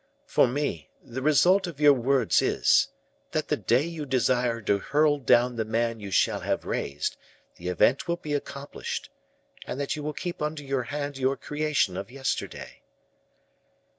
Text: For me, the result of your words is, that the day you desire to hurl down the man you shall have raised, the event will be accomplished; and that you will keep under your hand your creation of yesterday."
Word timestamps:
For 0.25 0.47
me, 0.47 0.89
the 1.03 1.21
result 1.21 1.67
of 1.67 1.79
your 1.79 1.93
words 1.93 2.41
is, 2.41 2.87
that 3.33 3.49
the 3.49 3.55
day 3.55 3.83
you 3.83 4.07
desire 4.07 4.59
to 4.61 4.79
hurl 4.79 5.19
down 5.19 5.57
the 5.57 5.63
man 5.63 5.99
you 5.99 6.09
shall 6.09 6.39
have 6.39 6.65
raised, 6.65 7.17
the 7.57 7.67
event 7.67 8.07
will 8.07 8.17
be 8.17 8.33
accomplished; 8.33 9.11
and 9.67 9.79
that 9.79 9.95
you 9.95 10.01
will 10.01 10.13
keep 10.13 10.41
under 10.41 10.63
your 10.63 10.85
hand 10.89 11.19
your 11.19 11.37
creation 11.37 11.97
of 11.97 12.09
yesterday." 12.09 12.81